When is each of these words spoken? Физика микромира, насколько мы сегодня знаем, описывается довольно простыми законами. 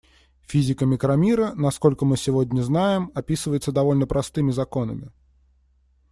Физика 0.49 0.85
микромира, 0.87 1.53
насколько 1.53 2.05
мы 2.05 2.17
сегодня 2.17 2.63
знаем, 2.63 3.11
описывается 3.13 3.71
довольно 3.71 4.07
простыми 4.07 4.49
законами. 4.49 5.11